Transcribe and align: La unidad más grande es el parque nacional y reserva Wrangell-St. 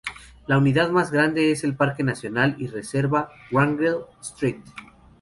La 0.47 0.57
unidad 0.57 0.89
más 0.89 1.11
grande 1.11 1.51
es 1.51 1.63
el 1.63 1.75
parque 1.75 2.03
nacional 2.03 2.55
y 2.57 2.65
reserva 2.65 3.29
Wrangell-St. 3.51 4.63